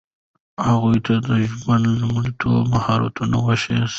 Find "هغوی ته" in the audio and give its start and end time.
0.67-1.13